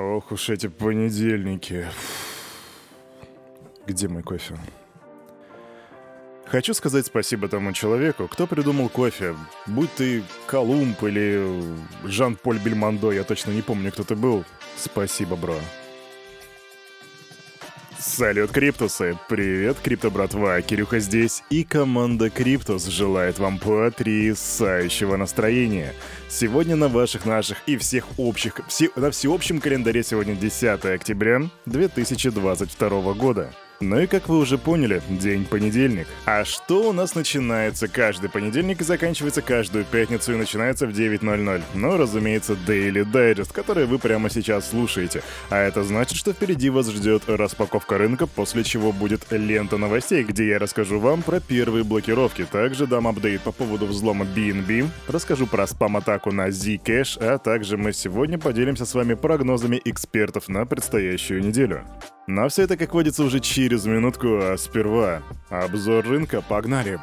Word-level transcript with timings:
Ох 0.00 0.32
уж 0.32 0.48
эти 0.48 0.66
понедельники. 0.66 1.86
Где 3.86 4.08
мой 4.08 4.22
кофе? 4.22 4.58
Хочу 6.46 6.72
сказать 6.72 7.04
спасибо 7.04 7.48
тому 7.48 7.74
человеку, 7.74 8.26
кто 8.26 8.46
придумал 8.46 8.88
кофе. 8.88 9.36
Будь 9.66 9.92
ты 9.92 10.22
Колумб 10.46 11.02
или 11.02 11.62
Жан-Поль 12.04 12.58
Бельмондо, 12.58 13.12
я 13.12 13.24
точно 13.24 13.50
не 13.50 13.60
помню, 13.60 13.92
кто 13.92 14.02
ты 14.02 14.16
был. 14.16 14.44
Спасибо, 14.78 15.36
бро. 15.36 15.56
Салют, 18.00 18.50
Криптусы! 18.50 19.18
Привет, 19.28 19.76
Крипто 19.82 20.10
братва! 20.10 20.62
Кирюха 20.62 21.00
здесь, 21.00 21.42
и 21.50 21.64
команда 21.64 22.30
Криптус 22.30 22.86
желает 22.86 23.38
вам 23.38 23.58
потрясающего 23.58 25.18
настроения. 25.18 25.92
Сегодня 26.26 26.76
на 26.76 26.88
ваших, 26.88 27.26
наших 27.26 27.58
и 27.66 27.76
всех 27.76 28.06
общих, 28.16 28.62
все, 28.68 28.88
на 28.96 29.10
всеобщем 29.10 29.60
календаре 29.60 30.02
сегодня 30.02 30.34
10 30.34 30.82
октября 30.86 31.42
2022 31.66 33.12
года. 33.12 33.52
Ну 33.82 33.98
и 33.98 34.06
как 34.06 34.28
вы 34.28 34.36
уже 34.36 34.58
поняли, 34.58 35.00
день 35.08 35.46
понедельник. 35.46 36.06
А 36.26 36.44
что 36.44 36.90
у 36.90 36.92
нас 36.92 37.14
начинается 37.14 37.88
каждый 37.88 38.28
понедельник 38.28 38.82
и 38.82 38.84
заканчивается 38.84 39.40
каждую 39.40 39.86
пятницу 39.86 40.34
и 40.34 40.36
начинается 40.36 40.86
в 40.86 40.90
9.00? 40.90 41.62
Ну, 41.72 41.96
разумеется, 41.96 42.58
Daily 42.66 43.10
Digest, 43.10 43.54
который 43.54 43.86
вы 43.86 43.98
прямо 43.98 44.28
сейчас 44.28 44.68
слушаете. 44.68 45.22
А 45.48 45.56
это 45.56 45.82
значит, 45.82 46.18
что 46.18 46.34
впереди 46.34 46.68
вас 46.68 46.90
ждет 46.90 47.22
распаковка 47.26 47.96
рынка, 47.96 48.26
после 48.26 48.64
чего 48.64 48.92
будет 48.92 49.22
лента 49.30 49.78
новостей, 49.78 50.24
где 50.24 50.46
я 50.48 50.58
расскажу 50.58 50.98
вам 50.98 51.22
про 51.22 51.40
первые 51.40 51.82
блокировки. 51.82 52.44
Также 52.44 52.86
дам 52.86 53.08
апдейт 53.08 53.40
по 53.40 53.52
поводу 53.52 53.86
взлома 53.86 54.26
BNB, 54.26 54.88
расскажу 55.08 55.46
про 55.46 55.66
спам-атаку 55.66 56.32
на 56.32 56.48
Zcash, 56.48 57.16
а 57.18 57.38
также 57.38 57.78
мы 57.78 57.94
сегодня 57.94 58.38
поделимся 58.38 58.84
с 58.84 58.92
вами 58.92 59.14
прогнозами 59.14 59.80
экспертов 59.86 60.48
на 60.50 60.66
предстоящую 60.66 61.42
неделю. 61.42 61.82
Но 62.30 62.48
все 62.48 62.62
это, 62.62 62.76
как 62.76 62.94
водится, 62.94 63.24
уже 63.24 63.40
через 63.40 63.86
минутку, 63.86 64.28
а 64.40 64.56
сперва 64.56 65.20
обзор 65.48 66.06
рынка, 66.06 66.40
погнали! 66.40 67.00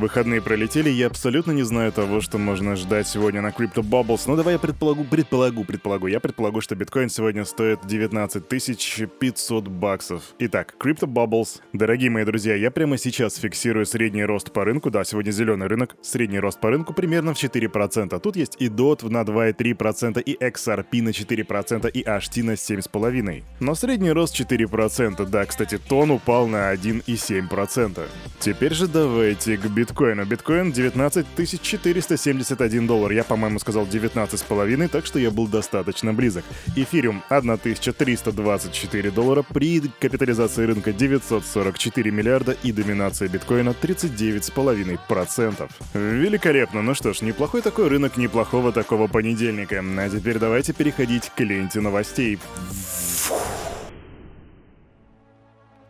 Выходные 0.00 0.40
пролетели, 0.40 0.88
я 0.88 1.08
абсолютно 1.08 1.52
не 1.52 1.62
знаю 1.62 1.92
того, 1.92 2.22
что 2.22 2.38
можно 2.38 2.74
ждать 2.74 3.06
сегодня 3.06 3.42
на 3.42 3.48
Crypto 3.48 3.82
Bubbles. 3.82 4.22
Но 4.26 4.34
давай 4.34 4.54
я 4.54 4.58
предполагу, 4.58 5.04
предполагу, 5.04 5.62
предполагу. 5.64 6.06
Я 6.06 6.20
предполагу, 6.20 6.62
что 6.62 6.74
биткоин 6.74 7.10
сегодня 7.10 7.44
стоит 7.44 7.80
19 7.84 8.48
500 8.48 9.68
баксов. 9.68 10.22
Итак, 10.38 10.74
Crypto 10.80 11.06
Bubbles. 11.06 11.60
Дорогие 11.74 12.08
мои 12.08 12.24
друзья, 12.24 12.54
я 12.54 12.70
прямо 12.70 12.96
сейчас 12.96 13.36
фиксирую 13.36 13.84
средний 13.84 14.24
рост 14.24 14.50
по 14.54 14.64
рынку. 14.64 14.90
Да, 14.90 15.04
сегодня 15.04 15.32
зеленый 15.32 15.66
рынок. 15.66 15.94
Средний 16.00 16.40
рост 16.40 16.58
по 16.58 16.70
рынку 16.70 16.94
примерно 16.94 17.34
в 17.34 17.36
4%. 17.36 18.18
Тут 18.20 18.36
есть 18.36 18.56
и 18.58 18.68
DOT 18.68 19.06
на 19.10 19.20
2,3%, 19.20 20.22
и 20.22 20.34
XRP 20.34 21.02
на 21.02 21.10
4%, 21.10 21.90
и 21.90 22.02
HT 22.02 22.42
на 22.42 22.52
7,5%. 22.52 23.42
Но 23.60 23.74
средний 23.74 24.12
рост 24.12 24.40
4%. 24.40 25.26
Да, 25.26 25.44
кстати, 25.44 25.76
тон 25.76 26.10
упал 26.10 26.46
на 26.46 26.72
1,7%. 26.72 28.00
Теперь 28.38 28.72
же 28.72 28.88
давайте 28.88 29.58
к 29.58 29.66
биткоину. 29.66 29.89
Биткоин 30.24 30.72
19 30.72 31.26
471 31.62 32.86
доллар. 32.86 33.12
Я, 33.12 33.24
по-моему, 33.24 33.58
сказал 33.58 33.86
19,5, 33.86 34.88
так 34.88 35.06
что 35.06 35.18
я 35.18 35.30
был 35.30 35.48
достаточно 35.48 36.12
близок. 36.12 36.44
Эфириум 36.76 37.22
1324 37.28 39.10
доллара 39.10 39.42
при 39.42 39.80
капитализации 40.00 40.64
рынка 40.64 40.92
944 40.92 42.10
миллиарда 42.10 42.56
и 42.62 42.72
доминация 42.72 43.28
биткоина 43.28 43.70
39,5%. 43.70 45.70
Великолепно. 45.94 46.82
Ну 46.82 46.94
что 46.94 47.12
ж, 47.12 47.22
неплохой 47.22 47.62
такой 47.62 47.88
рынок, 47.88 48.16
неплохого 48.16 48.72
такого 48.72 49.08
понедельника. 49.08 49.84
А 49.98 50.08
теперь 50.08 50.38
давайте 50.38 50.72
переходить 50.72 51.30
к 51.36 51.40
ленте 51.40 51.80
новостей. 51.80 52.38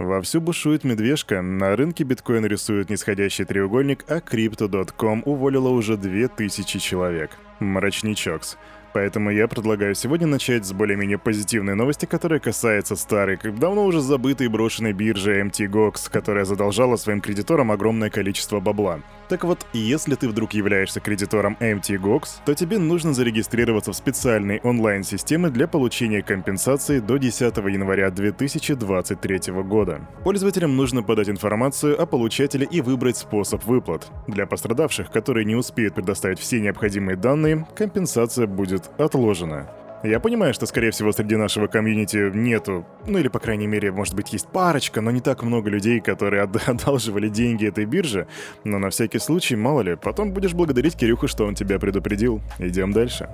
Вовсю 0.01 0.41
бушует 0.41 0.83
медвежка, 0.83 1.43
на 1.43 1.77
рынке 1.77 2.05
биткоин 2.05 2.47
рисует 2.47 2.89
нисходящий 2.89 3.45
треугольник, 3.45 4.07
а 4.09 4.21
Crypto.com 4.21 5.23
уволила 5.27 5.69
уже 5.69 5.99
2000 5.99 6.79
человек. 6.79 7.33
Мрачничокс. 7.59 8.57
Поэтому 8.95 9.31
я 9.31 9.47
предлагаю 9.47 9.95
сегодня 9.95 10.27
начать 10.27 10.65
с 10.65 10.73
более-менее 10.73 11.19
позитивной 11.19 11.75
новости, 11.75 12.07
которая 12.07 12.41
касается 12.41 12.97
старой, 12.97 13.39
давно 13.59 13.85
уже 13.85 14.01
забытой 14.01 14.47
и 14.47 14.49
брошенной 14.49 14.95
биржи 14.95 15.39
MTGOX, 15.39 16.11
которая 16.11 16.47
задолжала 16.47 16.97
своим 16.97 17.21
кредиторам 17.21 17.71
огромное 17.71 18.09
количество 18.09 18.59
бабла. 18.59 19.01
Так 19.31 19.45
вот, 19.45 19.65
если 19.73 20.17
ты 20.17 20.29
вдруг 20.29 20.55
являешься 20.55 20.99
кредитором 20.99 21.57
MTGOX, 21.61 22.41
то 22.45 22.53
тебе 22.53 22.79
нужно 22.79 23.15
зарегистрироваться 23.15 23.93
в 23.93 23.97
специальной 23.97 24.59
онлайн-системе 24.65 25.51
для 25.51 25.69
получения 25.69 26.21
компенсации 26.21 26.99
до 26.99 27.17
10 27.17 27.57
января 27.59 28.11
2023 28.11 29.53
года. 29.63 30.01
Пользователям 30.25 30.77
нужно 30.77 31.05
подать 31.05 31.29
информацию 31.29 32.03
о 32.03 32.07
получателе 32.07 32.67
и 32.69 32.81
выбрать 32.81 33.19
способ 33.19 33.65
выплат. 33.67 34.11
Для 34.27 34.47
пострадавших, 34.47 35.13
которые 35.13 35.45
не 35.45 35.55
успеют 35.55 35.95
предоставить 35.95 36.41
все 36.41 36.59
необходимые 36.59 37.15
данные, 37.15 37.69
компенсация 37.77 38.49
будет 38.49 38.91
отложено. 38.99 39.71
Я 40.03 40.19
понимаю, 40.19 40.55
что, 40.55 40.67
скорее 40.67 40.91
всего, 40.93 41.13
среди 41.13 41.37
нашего 41.37 41.67
комьюнити 41.67 42.35
нету, 42.35 42.87
ну 43.07 43.19
или, 43.19 43.29
по 43.29 43.39
крайней 43.39 43.67
мере, 43.67 43.93
может 43.93 44.15
быть, 44.15 44.33
есть 44.33 44.49
парочка, 44.49 45.03
но 45.03 45.11
не 45.11 45.21
так 45.21 45.43
много 45.43 45.69
людей, 45.69 46.01
которые 46.01 46.43
одалживали 46.67 47.29
деньги 47.29 47.69
этой 47.69 47.85
бирже. 47.85 48.27
Но 48.65 48.79
на 48.79 48.89
всякий 48.89 49.19
случай, 49.19 49.57
мало 49.57 49.83
ли, 49.83 49.97
потом 49.97 50.33
будешь 50.33 50.55
благодарить 50.55 50.97
Кирюху, 50.97 51.29
что 51.29 51.45
он 51.47 51.55
тебя 51.55 51.79
предупредил. 51.79 52.41
Идем 52.59 52.93
дальше. 52.93 53.29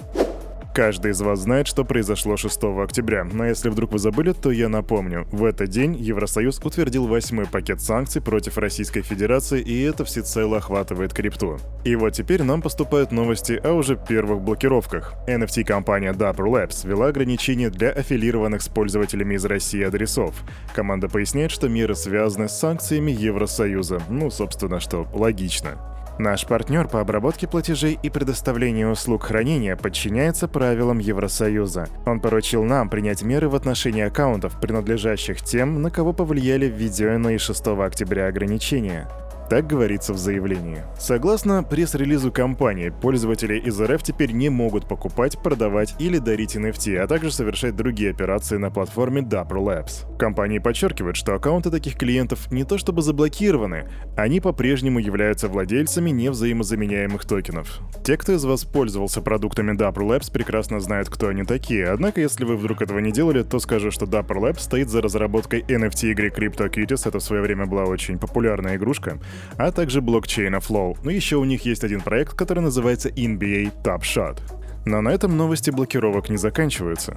Каждый 0.76 1.12
из 1.12 1.22
вас 1.22 1.38
знает, 1.38 1.68
что 1.68 1.86
произошло 1.86 2.36
6 2.36 2.64
октября, 2.64 3.24
но 3.24 3.46
если 3.46 3.70
вдруг 3.70 3.92
вы 3.92 3.98
забыли, 3.98 4.32
то 4.32 4.50
я 4.50 4.68
напомню. 4.68 5.26
В 5.32 5.46
этот 5.46 5.70
день 5.70 5.96
Евросоюз 5.96 6.60
утвердил 6.62 7.06
восьмой 7.06 7.46
пакет 7.46 7.80
санкций 7.80 8.20
против 8.20 8.58
Российской 8.58 9.00
Федерации, 9.00 9.62
и 9.62 9.80
это 9.84 10.04
всецело 10.04 10.58
охватывает 10.58 11.14
крипту. 11.14 11.56
И 11.86 11.96
вот 11.96 12.10
теперь 12.10 12.42
нам 12.42 12.60
поступают 12.60 13.10
новости 13.10 13.58
о 13.64 13.72
уже 13.72 13.96
первых 13.96 14.42
блокировках. 14.42 15.14
NFT-компания 15.26 16.12
Dapper 16.12 16.44
Labs 16.44 16.86
ввела 16.86 17.06
ограничения 17.06 17.70
для 17.70 17.88
аффилированных 17.88 18.60
с 18.60 18.68
пользователями 18.68 19.36
из 19.36 19.46
России 19.46 19.82
адресов. 19.82 20.34
Команда 20.74 21.08
поясняет, 21.08 21.52
что 21.52 21.70
меры 21.70 21.94
связаны 21.94 22.50
с 22.50 22.58
санкциями 22.58 23.12
Евросоюза. 23.12 24.02
Ну, 24.10 24.30
собственно, 24.30 24.78
что 24.80 25.06
логично. 25.14 25.78
Наш 26.18 26.46
партнер 26.46 26.88
по 26.88 27.00
обработке 27.00 27.46
платежей 27.46 27.98
и 28.02 28.08
предоставлению 28.08 28.90
услуг 28.90 29.24
хранения 29.24 29.76
подчиняется 29.76 30.48
правилам 30.48 30.98
Евросоюза. 30.98 31.88
Он 32.06 32.20
поручил 32.20 32.64
нам 32.64 32.88
принять 32.88 33.22
меры 33.22 33.50
в 33.50 33.54
отношении 33.54 34.02
аккаунтов, 34.02 34.58
принадлежащих 34.58 35.42
тем, 35.42 35.82
на 35.82 35.90
кого 35.90 36.14
повлияли 36.14 36.66
введенные 36.66 37.38
6 37.38 37.66
октября 37.66 38.28
ограничения. 38.28 39.06
Так 39.48 39.68
говорится 39.68 40.12
в 40.12 40.18
заявлении. 40.18 40.82
Согласно 40.98 41.62
пресс-релизу 41.62 42.32
компании, 42.32 42.92
пользователи 43.00 43.56
из 43.58 43.80
РФ 43.80 44.02
теперь 44.02 44.32
не 44.32 44.48
могут 44.48 44.88
покупать, 44.88 45.38
продавать 45.40 45.94
или 46.00 46.18
дарить 46.18 46.56
NFT, 46.56 46.96
а 46.96 47.06
также 47.06 47.30
совершать 47.30 47.76
другие 47.76 48.10
операции 48.10 48.56
на 48.56 48.72
платформе 48.72 49.20
Dapper 49.20 49.58
Labs. 49.58 50.18
Компании 50.18 50.58
подчеркивают, 50.58 51.16
что 51.16 51.34
аккаунты 51.34 51.70
таких 51.70 51.96
клиентов 51.96 52.50
не 52.50 52.64
то 52.64 52.76
чтобы 52.76 53.02
заблокированы, 53.02 53.88
они 54.16 54.40
по-прежнему 54.40 54.98
являются 54.98 55.46
владельцами 55.46 56.10
невзаимозаменяемых 56.10 57.24
токенов. 57.24 57.78
Те, 58.04 58.16
кто 58.16 58.32
из 58.32 58.44
вас 58.44 58.64
пользовался 58.64 59.20
продуктами 59.20 59.76
Dapper 59.76 60.02
Labs, 60.02 60.32
прекрасно 60.32 60.80
знают, 60.80 61.08
кто 61.08 61.28
они 61.28 61.44
такие. 61.44 61.88
Однако, 61.88 62.20
если 62.20 62.44
вы 62.44 62.56
вдруг 62.56 62.82
этого 62.82 62.98
не 62.98 63.12
делали, 63.12 63.44
то 63.44 63.60
скажу, 63.60 63.92
что 63.92 64.06
Dapper 64.06 64.38
Labs 64.40 64.60
стоит 64.60 64.88
за 64.88 65.02
разработкой 65.02 65.60
NFT 65.60 66.10
игры 66.10 66.30
CryptoKitties. 66.30 67.08
Это 67.08 67.20
в 67.20 67.22
свое 67.22 67.42
время 67.42 67.66
была 67.66 67.84
очень 67.84 68.18
популярная 68.18 68.74
игрушка 68.74 69.20
а 69.56 69.72
также 69.72 70.00
блокчейна 70.00 70.56
Flow. 70.56 70.96
Но 71.02 71.10
еще 71.10 71.36
у 71.36 71.44
них 71.44 71.64
есть 71.64 71.84
один 71.84 72.00
проект, 72.00 72.34
который 72.34 72.60
называется 72.60 73.08
NBA 73.08 73.82
Top 73.82 74.02
Shot. 74.02 74.38
Но 74.84 75.00
на 75.00 75.10
этом 75.10 75.36
новости 75.36 75.70
блокировок 75.70 76.28
не 76.28 76.36
заканчиваются. 76.36 77.16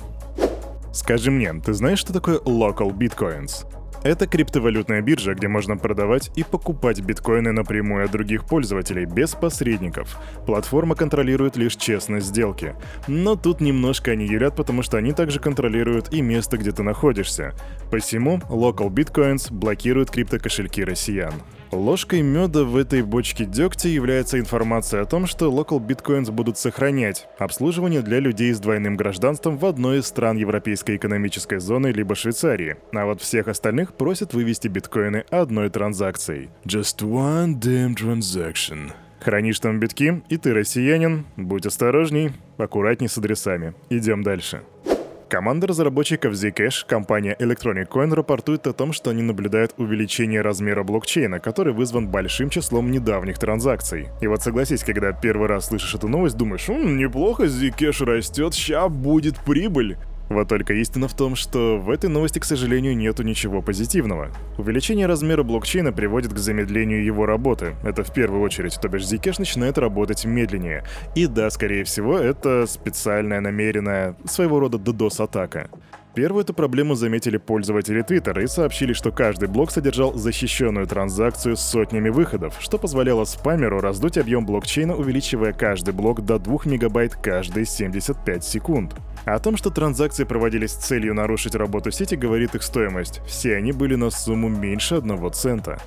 Скажи 0.92 1.30
мне, 1.30 1.54
ты 1.54 1.74
знаешь, 1.74 2.00
что 2.00 2.14
такое 2.14 2.40
Local 2.40 2.92
Bitcoins? 2.92 3.66
Это 4.04 4.28
криптовалютная 4.28 5.02
биржа, 5.02 5.34
где 5.34 5.50
можно 5.50 5.76
продавать 5.76 6.32
и 6.36 6.44
покупать 6.44 7.02
биткоины 7.02 7.52
напрямую 7.52 8.06
от 8.06 8.12
других 8.12 8.46
пользователей, 8.46 9.06
без 9.06 9.36
посредников. 9.36 10.18
Платформа 10.46 10.96
контролирует 10.96 11.58
лишь 11.58 11.76
честность 11.76 12.28
сделки. 12.28 12.76
Но 13.08 13.36
тут 13.36 13.60
немножко 13.60 14.12
они 14.12 14.26
юлят, 14.26 14.56
потому 14.56 14.84
что 14.84 14.98
они 14.98 15.12
также 15.12 15.40
контролируют 15.40 16.14
и 16.14 16.22
место, 16.22 16.58
где 16.58 16.72
ты 16.72 16.82
находишься. 16.82 17.54
Посему 17.92 18.38
Local 18.50 18.90
Bitcoins 18.90 19.54
блокирует 19.54 20.12
криптокошельки 20.12 20.84
россиян. 20.84 21.34
Ложкой 21.72 22.24
меда 22.24 22.64
в 22.64 22.76
этой 22.76 23.04
бочке 23.04 23.46
дегтя 23.46 23.90
является 23.90 24.40
информация 24.40 25.04
о 25.04 25.06
том, 25.06 25.28
что 25.28 25.52
Local 25.52 25.80
Bitcoins 25.80 26.32
будут 26.32 26.58
сохранять 26.58 27.28
обслуживание 27.38 28.02
для 28.02 28.20
людей 28.20 28.52
с 28.54 28.60
двойным 28.60 28.98
гражданством 28.98 29.58
в 29.58 29.66
одной 29.66 30.00
из 30.00 30.08
стран 30.08 30.38
Европейской 30.38 30.96
экономической 30.98 31.60
зоны 31.60 31.88
либо 31.88 32.16
Швейцарии, 32.16 32.78
а 32.92 33.06
вот 33.06 33.22
всех 33.22 33.48
остальных 33.48 33.94
просят 33.94 34.34
вывести 34.34 34.68
биткоины 34.68 35.26
одной 35.30 35.70
транзакцией. 35.70 36.50
Just 36.66 37.02
one 37.02 37.60
damn 37.60 37.96
transaction. 37.96 38.92
Хранишь 39.20 39.60
там 39.60 39.80
битки, 39.80 40.24
и 40.30 40.38
ты 40.38 40.54
россиянин, 40.54 41.26
будь 41.36 41.68
осторожней, 41.68 42.32
аккуратней 42.58 43.10
с 43.10 43.18
адресами. 43.18 43.76
Идем 43.90 44.24
дальше. 44.24 44.64
Команда 45.30 45.68
разработчиков 45.68 46.34
Zcash, 46.34 46.88
компания 46.88 47.36
Electronic 47.40 47.88
Coin, 47.88 48.12
рапортует 48.16 48.66
о 48.66 48.74
том, 48.74 48.92
что 48.92 49.12
они 49.12 49.22
наблюдают 49.22 49.76
увеличение 49.78 50.42
размера 50.42 50.82
блокчейна, 50.82 51.40
который 51.40 51.72
вызван 51.72 52.08
большим 52.08 52.50
числом 52.50 52.90
недавних 52.90 53.38
транзакций. 53.38 54.08
И 54.22 54.28
вот 54.28 54.42
согласись, 54.42 54.84
когда 54.84 55.12
первый 55.12 55.48
раз 55.48 55.68
слышишь 55.68 55.94
эту 55.94 56.08
новость, 56.08 56.36
думаешь, 56.36 56.68
«М, 56.68 56.98
неплохо, 56.98 57.44
Zcash 57.44 58.04
растет, 58.04 58.56
ща 58.56 58.90
будет 58.90 59.38
прибыль. 59.38 59.98
Вот 60.30 60.48
только 60.48 60.74
истина 60.76 61.08
в 61.08 61.16
том, 61.16 61.36
что 61.36 61.80
в 61.80 61.90
этой 61.90 62.10
новости, 62.10 62.38
к 62.38 62.46
сожалению, 62.46 62.96
нету 62.96 63.24
ничего 63.24 63.64
позитивного. 63.64 64.30
Увеличение 64.58 65.08
размера 65.08 65.42
блокчейна 65.42 65.92
приводит 65.92 66.34
к 66.34 66.38
замедлению 66.38 67.04
его 67.04 67.26
работы. 67.26 67.76
Это 67.84 68.04
в 68.04 68.14
первую 68.14 68.42
очередь, 68.42 68.80
то 68.80 68.88
бишь 68.90 69.04
Zcash 69.04 69.36
начинает 69.40 69.80
работать 69.80 70.26
медленнее. 70.26 70.84
И 71.16 71.26
да, 71.26 71.50
скорее 71.50 71.84
всего, 71.84 72.18
это 72.18 72.68
специальная, 72.68 73.42
намеренная, 73.42 74.16
своего 74.26 74.60
рода 74.60 74.78
DDoS-атака. 74.78 75.70
Первую 76.16 76.44
эту 76.44 76.54
проблему 76.54 76.96
заметили 76.96 77.38
пользователи 77.38 78.04
Twitter 78.04 78.44
и 78.44 78.48
сообщили, 78.48 78.94
что 78.94 79.12
каждый 79.12 79.48
блок 79.48 79.72
содержал 79.72 80.14
защищенную 80.16 80.88
транзакцию 80.88 81.56
с 81.56 81.62
сотнями 81.62 82.10
выходов, 82.10 82.56
что 82.60 82.78
позволяло 82.78 83.26
спамеру 83.26 83.80
раздуть 83.80 84.18
объем 84.18 84.46
блокчейна, 84.46 84.96
увеличивая 84.96 85.54
каждый 85.54 85.94
блок 85.94 86.22
до 86.26 86.40
2 86.40 86.60
мегабайт 86.66 87.16
каждые 87.16 87.66
75 87.66 88.44
секунд. 88.44 88.96
О 89.30 89.38
том, 89.38 89.58
что 89.58 89.70
транзакции 89.70 90.24
проводились 90.24 90.72
с 90.72 90.88
целью 90.88 91.14
нарушить 91.14 91.54
работу 91.54 91.92
сети, 91.92 92.16
говорит 92.16 92.56
их 92.56 92.64
стоимость. 92.64 93.22
Все 93.28 93.56
они 93.58 93.72
были 93.72 93.94
на 93.94 94.10
сумму 94.10 94.50
меньше 94.50 94.96
одного 94.96 95.30
цента. 95.30 95.80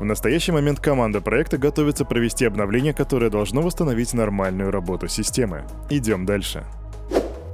В 0.00 0.04
настоящий 0.04 0.50
момент 0.50 0.80
команда 0.80 1.20
проекта 1.20 1.58
готовится 1.58 2.04
провести 2.04 2.44
обновление, 2.44 2.92
которое 2.92 3.30
должно 3.30 3.62
восстановить 3.62 4.14
нормальную 4.14 4.72
работу 4.72 5.06
системы. 5.06 5.64
Идем 5.90 6.26
дальше. 6.26 6.64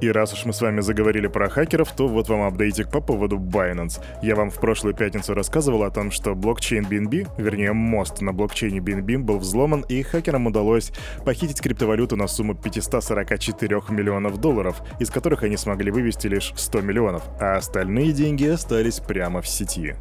И 0.01 0.11
раз 0.11 0.33
уж 0.33 0.45
мы 0.45 0.53
с 0.53 0.61
вами 0.61 0.81
заговорили 0.81 1.27
про 1.27 1.49
хакеров, 1.49 1.93
то 1.93 2.09
вот 2.09 2.29
вам 2.29 2.43
апдейтик 2.43 2.91
по 2.91 3.01
поводу 3.01 3.37
Binance. 3.39 4.03
Я 4.23 4.37
вам 4.37 4.51
в 4.51 4.61
прошлую 4.61 4.95
пятницу 4.95 5.35
рассказывал 5.35 5.85
о 5.85 5.91
том, 5.91 6.11
что 6.11 6.35
блокчейн 6.35 6.85
BNB, 6.85 7.29
вернее 7.39 7.73
мост 7.73 8.21
на 8.21 8.33
блокчейне 8.33 8.81
BNB 8.81 9.19
был 9.19 9.39
взломан, 9.39 9.85
и 9.89 10.03
хакерам 10.03 10.47
удалось 10.47 10.93
похитить 11.25 11.61
криптовалюту 11.61 12.17
на 12.17 12.27
сумму 12.27 12.55
544 12.55 13.83
миллионов 13.91 14.41
долларов, 14.41 14.83
из 14.99 15.11
которых 15.11 15.43
они 15.43 15.57
смогли 15.57 15.91
вывести 15.91 16.27
лишь 16.27 16.53
100 16.57 16.81
миллионов, 16.83 17.23
а 17.41 17.57
остальные 17.57 18.13
деньги 18.13 18.47
остались 18.47 19.01
прямо 19.01 19.41
в 19.41 19.49
сети. 19.49 19.95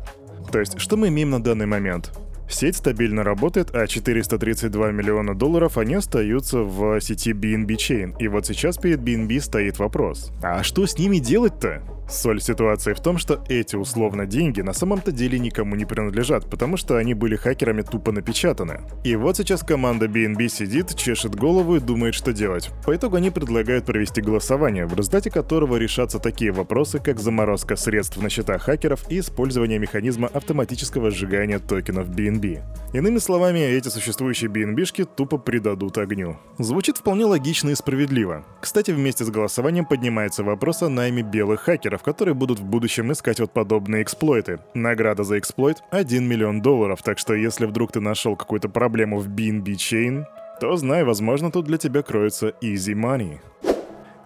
То 0.51 0.59
есть, 0.59 0.79
что 0.79 0.97
мы 0.97 1.07
имеем 1.07 1.29
на 1.29 1.41
данный 1.41 1.65
момент? 1.65 2.11
Сеть 2.49 2.77
стабильно 2.77 3.23
работает, 3.23 3.73
а 3.73 3.87
432 3.87 4.91
миллиона 4.91 5.33
долларов 5.35 5.77
они 5.77 5.95
остаются 5.95 6.59
в 6.59 6.99
сети 7.01 7.31
BNB 7.31 7.67
Chain. 7.75 8.15
И 8.19 8.27
вот 8.27 8.45
сейчас 8.45 8.77
перед 8.77 8.99
BNB 8.99 9.39
стоит 9.39 9.79
вопрос. 9.79 10.31
А 10.41 10.63
что 10.63 10.85
с 10.85 10.97
ними 10.97 11.17
делать-то? 11.17 11.81
Соль 12.09 12.41
ситуации 12.41 12.93
в 12.93 12.99
том, 12.99 13.17
что 13.17 13.43
эти 13.49 13.75
условно 13.75 14.25
деньги 14.25 14.61
на 14.61 14.73
самом-то 14.73 15.11
деле 15.11 15.39
никому 15.39 15.75
не 15.75 15.85
принадлежат, 15.85 16.49
потому 16.49 16.77
что 16.77 16.97
они 16.97 17.13
были 17.13 17.35
хакерами 17.35 17.81
тупо 17.81 18.11
напечатаны. 18.11 18.81
И 19.03 19.15
вот 19.15 19.37
сейчас 19.37 19.63
команда 19.63 20.05
BNB 20.07 20.47
сидит, 20.47 20.95
чешет 20.95 21.35
голову 21.35 21.77
и 21.77 21.79
думает, 21.79 22.13
что 22.13 22.33
делать. 22.33 22.69
По 22.85 22.95
итогу 22.95 23.15
они 23.15 23.29
предлагают 23.29 23.85
провести 23.85 24.21
голосование, 24.21 24.85
в 24.85 24.95
результате 24.95 25.31
которого 25.31 25.77
решатся 25.77 26.19
такие 26.19 26.51
вопросы, 26.51 26.99
как 26.99 27.19
заморозка 27.19 27.75
средств 27.75 28.21
на 28.21 28.29
счетах 28.29 28.63
хакеров 28.63 29.09
и 29.09 29.19
использование 29.19 29.79
механизма 29.79 30.27
автоматического 30.27 31.11
сжигания 31.11 31.59
токенов 31.59 32.09
BNB. 32.09 32.61
Иными 32.93 33.17
словами, 33.17 33.57
эти 33.57 33.87
существующие 33.87 34.51
BNB-шки 34.51 35.05
тупо 35.05 35.39
придадут 35.39 35.97
огню. 35.97 36.37
Звучит 36.59 36.97
вполне 36.99 37.25
логично 37.25 37.71
и 37.71 37.75
справедливо. 37.75 38.45
Кстати, 38.61 38.91
вместе 38.91 39.25
с 39.25 39.31
голосованием 39.31 39.85
поднимается 39.85 40.43
вопрос 40.43 40.83
о 40.83 40.89
найме 40.89 41.23
белых 41.23 41.61
хакеров, 41.61 42.03
которые 42.03 42.35
будут 42.35 42.59
в 42.59 42.63
будущем 42.63 43.11
искать 43.11 43.39
вот 43.39 43.51
подобные 43.51 44.03
эксплойты. 44.03 44.59
Награда 44.75 45.23
за 45.23 45.39
эксплойт— 45.39 45.77
1 45.89 46.27
миллион 46.27 46.61
долларов, 46.61 47.01
так 47.01 47.17
что 47.17 47.33
если 47.33 47.65
вдруг 47.65 47.91
ты 47.91 47.99
нашел 47.99 48.35
какую-то 48.35 48.69
проблему 48.69 49.17
в 49.17 49.27
BNB 49.27 49.73
Chain, 49.73 50.25
то 50.61 50.77
знай, 50.77 51.03
возможно, 51.03 51.49
тут 51.49 51.65
для 51.65 51.79
тебя 51.79 52.03
кроется 52.03 52.53
easy 52.61 52.93
money. 52.93 53.39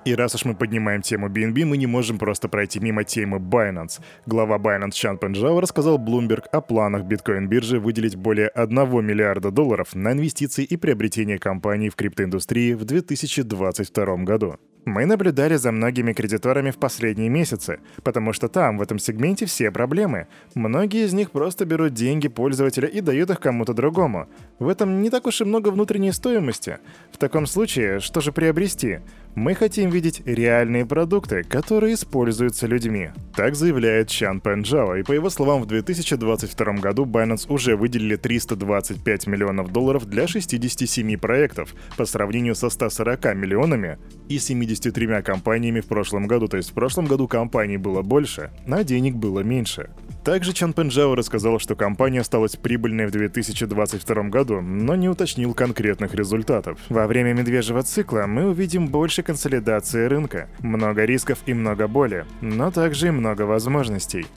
И 0.08 0.16
раз 0.16 0.34
уж 0.36 0.46
мы 0.46 0.56
поднимаем 0.56 1.02
тему 1.02 1.28
BNB, 1.28 1.66
мы 1.66 1.76
не 1.76 1.86
можем 1.86 2.18
просто 2.18 2.48
пройти 2.48 2.80
мимо 2.80 3.04
темы 3.04 3.40
Binance. 3.40 4.00
Глава 4.26 4.58
Binance 4.58 4.94
Чан 4.94 5.18
Пенджао 5.18 5.60
рассказал 5.60 5.98
Bloomberg 5.98 6.46
о 6.50 6.62
планах 6.62 7.04
биткоин-биржи 7.04 7.78
выделить 7.78 8.16
более 8.16 8.48
1 8.48 9.06
миллиарда 9.06 9.52
долларов 9.52 9.96
на 9.96 10.14
инвестиции 10.14 10.64
и 10.64 10.78
приобретение 10.78 11.40
компаний 11.40 11.90
в 11.90 11.98
криптоиндустрии 11.98 12.72
в 12.72 12.86
2022 12.86 14.16
году. 14.24 14.56
Мы 14.88 15.06
наблюдали 15.06 15.58
за 15.58 15.74
многими 15.74 16.14
кредиторами 16.14 16.72
в 16.72 16.78
последние 16.78 17.28
месяцы, 17.28 17.82
потому 18.04 18.32
что 18.32 18.48
там, 18.48 18.78
в 18.78 18.82
этом 18.82 19.00
сегменте, 19.00 19.46
все 19.46 19.70
проблемы. 19.70 20.28
Многие 20.56 21.04
из 21.04 21.12
них 21.12 21.32
просто 21.32 21.66
берут 21.66 21.94
деньги 21.94 22.30
пользователя 22.30 22.88
и 22.88 23.02
дают 23.02 23.30
их 23.30 23.42
кому-то 23.42 23.74
другому. 23.74 24.30
В 24.60 24.70
этом 24.70 25.02
не 25.02 25.10
так 25.10 25.28
уж 25.28 25.42
и 25.42 25.44
много 25.44 25.72
внутренней 25.72 26.14
стоимости. 26.14 26.78
В 27.12 27.18
таком 27.18 27.48
случае, 27.48 28.00
что 28.00 28.22
же 28.22 28.32
приобрести? 28.32 29.00
Мы 29.38 29.54
хотим 29.54 29.92
видеть 29.92 30.24
реальные 30.26 30.88
продукты, 30.88 31.44
которые 31.44 31.94
используются 31.94 32.66
людьми. 32.66 33.12
Так 33.36 33.54
заявляет 33.54 34.10
Чан 34.10 34.42
Пенджао, 34.42 34.96
и 34.96 35.04
по 35.04 35.12
его 35.12 35.30
словам, 35.30 35.62
в 35.62 35.68
2022 35.68 36.74
году 36.74 37.06
Binance 37.06 37.46
уже 37.48 37.76
выделили 37.76 38.16
325 38.16 39.28
миллионов 39.28 39.72
долларов 39.72 40.08
для 40.08 40.26
67 40.26 41.18
проектов, 41.18 41.76
по 41.98 42.06
сравнению 42.06 42.56
со 42.56 42.72
140 42.72 43.36
миллионами 43.36 44.00
и 44.28 44.40
73 44.40 45.22
компаниями 45.22 45.82
в 45.82 45.86
прошлом 45.86 46.26
году. 46.26 46.48
То 46.48 46.58
есть 46.58 46.72
в 46.72 46.74
прошлом 46.74 47.06
году 47.06 47.28
компаний 47.28 47.78
было 47.78 48.02
больше, 48.02 48.50
а 48.68 48.84
денег 48.84 49.18
было 49.18 49.42
меньше. 49.42 49.92
Также 50.28 50.52
Чан 50.52 50.74
Пенджао 50.74 51.16
рассказал, 51.16 51.58
что 51.58 51.78
компания 51.78 52.20
осталась 52.20 52.58
прибыльной 52.58 53.08
в 53.08 53.12
2022 53.12 54.24
году, 54.24 54.60
но 54.60 54.94
не 54.94 55.08
уточнил 55.08 55.54
конкретных 55.54 56.14
результатов. 56.14 56.78
Во 56.90 57.08
время 57.08 57.32
медвежьего 57.32 57.82
цикла 57.82 58.26
мы 58.28 58.50
увидим 58.50 58.90
больше 58.90 59.24
консолидации 59.24 60.04
рынка, 60.04 60.50
много 60.60 61.06
рисков 61.06 61.40
и 61.46 61.54
много 61.54 61.88
боли, 61.88 62.26
но 62.42 62.72
также 62.72 63.08
и 63.08 63.12
много 63.12 63.44
возможностей. 63.44 64.28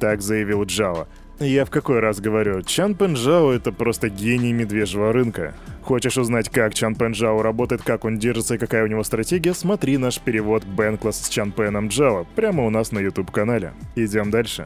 Так 0.00 0.22
заявил 0.22 0.64
Джао. 0.64 1.06
Я 1.40 1.66
в 1.66 1.70
какой 1.70 2.00
раз 2.00 2.20
говорю, 2.20 2.62
Чан 2.62 2.94
Пенджао 2.94 3.52
это 3.52 3.70
просто 3.70 4.08
гений 4.08 4.54
медвежьего 4.54 5.12
рынка. 5.12 5.52
Хочешь 5.82 6.16
узнать, 6.16 6.48
как 6.48 6.72
Чан 6.72 6.94
Пенджао 6.94 7.42
работает, 7.42 7.82
как 7.82 8.06
он 8.06 8.18
держится 8.18 8.54
и 8.54 8.58
какая 8.58 8.82
у 8.82 8.86
него 8.86 9.04
стратегия, 9.04 9.52
смотри 9.52 9.98
наш 9.98 10.20
перевод 10.20 10.64
Бенкласс 10.64 11.20
с 11.20 11.28
Чан 11.28 11.52
Пеном 11.52 11.88
Джао 11.88 12.26
прямо 12.34 12.64
у 12.64 12.70
нас 12.70 12.92
на 12.92 12.98
YouTube-канале. 13.00 13.74
Идем 13.94 14.30
дальше. 14.30 14.64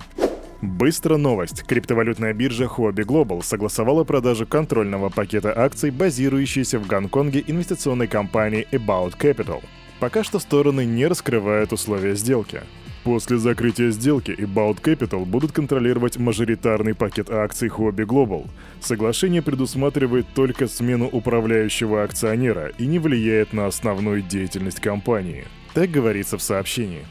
Быстро 0.63 1.17
новость. 1.17 1.65
Криптовалютная 1.65 2.33
биржа 2.33 2.67
Huobi 2.67 3.05
Global 3.05 3.43
согласовала 3.43 4.05
продажу 4.05 4.47
контрольного 4.47 5.09
пакета 5.09 5.53
акций, 5.57 5.91
базирующейся 5.91 6.79
в 6.79 6.87
Гонконге 6.87 7.43
инвестиционной 7.45 8.07
компании 8.07 8.69
About 8.71 9.19
Capital. 9.19 9.61
Пока 9.99 10.23
что 10.23 10.39
стороны 10.39 10.85
не 10.85 11.09
раскрывают 11.09 11.73
условия 11.73 12.15
сделки. 12.15 12.61
После 13.03 13.39
закрытия 13.39 13.91
сделки 13.91 14.31
About 14.31 14.81
Capital 14.81 15.25
будут 15.25 15.51
контролировать 15.51 16.19
мажоритарный 16.19 16.95
пакет 16.95 17.29
акций 17.29 17.69
Huobi 17.69 18.07
Global. 18.07 18.47
Соглашение 18.81 19.43
предусматривает 19.43 20.27
только 20.33 20.69
смену 20.69 21.09
управляющего 21.09 22.05
акционера 22.05 22.69
и 22.79 22.87
не 22.87 23.01
влияет 23.01 23.53
на 23.53 23.67
основную 23.67 24.23
деятельность 24.23 24.79
компании. 24.79 25.45
Так 25.75 25.91
говорится 25.91 26.39
в 26.39 26.43
сообщении. 26.43 27.03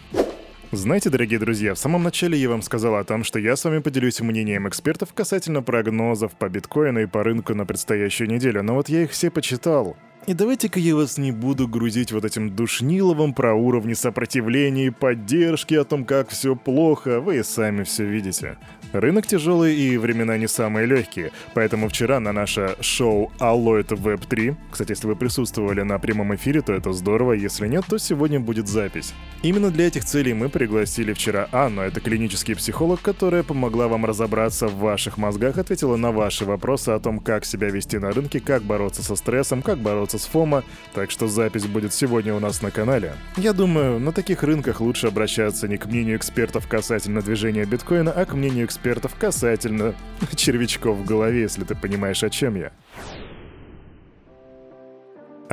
Знаете, 0.74 1.10
дорогие 1.10 1.38
друзья, 1.38 1.74
в 1.74 1.78
самом 1.78 2.04
начале 2.04 2.38
я 2.38 2.48
вам 2.48 2.62
сказал 2.62 2.96
о 2.96 3.04
том, 3.04 3.26
что 3.26 3.40
я 3.40 3.58
с 3.58 3.66
вами 3.66 3.80
поделюсь 3.80 4.22
мнением 4.22 4.70
экспертов 4.70 5.14
касательно 5.14 5.62
прогнозов 5.62 6.32
по 6.32 6.48
биткоину 6.48 7.02
и 7.02 7.08
по 7.08 7.26
рынку 7.26 7.54
на 7.54 7.66
предстоящую 7.66 8.30
неделю, 8.30 8.64
но 8.64 8.76
вот 8.76 8.88
я 8.88 9.04
их 9.04 9.12
все 9.12 9.30
почитал. 9.30 9.98
И 10.28 10.36
давайте-ка 10.36 10.80
я 10.80 10.96
вас 10.96 11.18
не 11.18 11.32
буду 11.32 11.68
грузить 11.68 12.12
вот 12.12 12.26
этим 12.26 12.56
душниловым 12.56 13.34
про 13.34 13.56
уровни 13.56 13.94
сопротивления 13.94 14.86
и 14.86 14.90
поддержки, 14.92 15.74
о 15.74 15.84
том, 15.84 16.06
как 16.06 16.30
все 16.30 16.56
плохо, 16.56 17.20
вы 17.20 17.44
сами 17.44 17.82
все 17.84 18.06
видите. 18.06 18.58
Рынок 18.94 19.26
тяжелый 19.26 19.76
и 19.76 19.98
времена 19.98 20.38
не 20.38 20.48
самые 20.48 20.86
легкие, 20.86 21.32
поэтому 21.56 21.90
вчера 21.90 22.20
на 22.20 22.34
наше 22.34 22.76
шоу 22.82 23.32
Allo 23.40 23.80
это 23.80 23.96
Web 23.96 24.28
3, 24.28 24.56
кстати, 24.70 24.92
если 24.92 25.08
вы 25.08 25.16
присутствовали 25.16 25.82
на 25.82 25.98
прямом 25.98 26.36
эфире, 26.36 26.62
то 26.62 26.74
это 26.74 26.92
здорово, 26.94 27.32
если 27.32 27.68
нет, 27.68 27.86
то 27.88 27.98
сегодня 27.98 28.40
будет 28.40 28.68
запись. 28.68 29.14
Именно 29.42 29.72
для 29.72 29.88
этих 29.88 30.06
целей 30.06 30.34
мы 30.34 30.50
пригласили 30.50 31.14
вчера 31.14 31.48
Анну, 31.52 31.82
это 31.82 32.00
клинический 32.00 32.56
психолог, 32.56 33.02
которая 33.02 33.44
помогла 33.44 33.88
вам 33.88 34.06
разобраться 34.06 34.68
в 34.68 34.76
ваших 34.76 35.18
мозгах, 35.18 35.58
ответила 35.58 35.96
на 35.96 36.12
ваши 36.12 36.46
вопросы 36.46 36.90
о 36.90 37.00
том, 37.00 37.20
как 37.20 37.46
себя 37.46 37.70
вести 37.70 37.98
на 37.98 38.12
рынке, 38.12 38.40
как 38.40 38.62
бороться 38.62 39.02
со 39.04 39.16
стрессом, 39.16 39.62
как 39.62 39.80
бороться 39.80 40.11
с 40.18 40.26
фома, 40.26 40.64
так 40.94 41.12
что 41.12 41.28
запись 41.28 41.66
будет 41.66 41.94
сегодня 41.94 42.34
у 42.34 42.40
нас 42.40 42.62
на 42.62 42.72
канале. 42.72 43.14
Я 43.38 43.54
думаю, 43.54 44.00
на 44.00 44.12
таких 44.12 44.44
рынках 44.44 44.82
лучше 44.82 45.08
обращаться 45.08 45.68
не 45.68 45.78
к 45.78 45.86
мнению 45.86 46.18
экспертов 46.18 46.68
касательно 46.68 47.22
движения 47.22 47.66
биткоина, 47.66 48.12
а 48.12 48.26
к 48.26 48.34
мнению 48.34 48.66
экспертов 48.66 49.16
касательно 49.16 49.96
червячков 50.36 50.98
в 50.98 51.06
голове, 51.06 51.42
если 51.42 51.64
ты 51.64 51.76
понимаешь, 51.76 52.24
о 52.24 52.30
чем 52.30 52.56
я. 52.56 52.72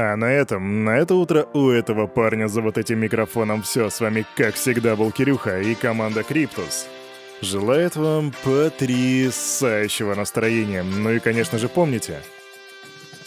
А 0.01 0.15
на 0.15 0.27
этом, 0.27 0.85
на 0.85 0.97
это 0.97 1.17
утро 1.17 1.49
у 1.55 1.71
этого 1.71 2.07
парня 2.07 2.47
за 2.47 2.61
вот 2.61 2.79
этим 2.79 3.01
микрофоном 3.01 3.63
все. 3.63 3.91
С 3.91 3.99
вами, 3.99 4.25
как 4.37 4.55
всегда, 4.55 4.95
был 4.95 5.11
Кирюха 5.11 5.61
и 5.61 5.75
команда 5.75 6.23
Криптус. 6.23 6.87
Желает 7.41 7.97
вам 7.97 8.33
потрясающего 8.45 10.15
настроения. 10.15 10.85
Ну 10.85 11.11
и, 11.11 11.19
конечно 11.19 11.59
же, 11.59 11.69
помните, 11.69 12.21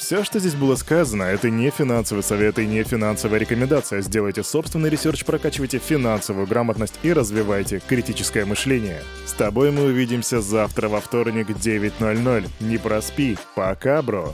все, 0.02 0.24
что 0.24 0.40
здесь 0.40 0.56
было 0.56 0.76
сказано, 0.76 1.24
это 1.24 1.52
не 1.52 1.70
финансовый 1.70 2.24
совет 2.24 2.58
и 2.58 2.66
не 2.66 2.84
финансовая 2.84 3.40
рекомендация. 3.40 4.02
Сделайте 4.02 4.42
собственный 4.42 4.90
research, 4.90 5.24
прокачивайте 5.24 5.78
финансовую 5.78 6.48
грамотность 6.48 6.96
и 7.04 7.14
развивайте 7.14 7.80
критическое 7.88 8.46
мышление. 8.46 9.04
С 9.28 9.34
тобой 9.34 9.72
мы 9.72 9.86
увидимся 9.86 10.42
завтра 10.42 10.90
во 10.90 11.02
вторник 11.02 11.50
9.00. 11.50 12.50
Не 12.62 12.78
проспи. 12.80 13.38
Пока, 13.56 14.02
бро. 14.02 14.34